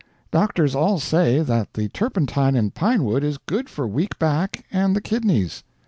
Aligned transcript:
Doctors 0.31 0.73
all 0.73 0.97
say 0.99 1.43
that 1.43 1.75
the 1.75 1.87
turpentine 1.89 2.55
in 2.55 2.71
pine 2.71 3.03
wood 3.03 3.23
is 3.23 3.37
good 3.37 3.69
for 3.69 3.85
weak 3.87 4.17
back 4.17 4.65
and 4.71 4.95
the 4.95 4.99
kidneys." 5.01 5.63